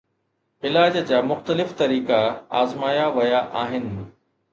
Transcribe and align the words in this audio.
علاج 0.67 0.95
جا 1.09 1.19
مختلف 1.31 1.73
طريقا 1.73 2.47
آزمايا 2.63 3.05
ويا 3.17 3.43
آهن 3.63 3.93